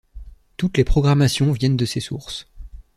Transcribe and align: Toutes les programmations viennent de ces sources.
Toutes 0.57 0.77
les 0.77 0.83
programmations 0.83 1.51
viennent 1.51 1.77
de 1.77 1.85
ces 1.85 1.99
sources. 1.99 2.47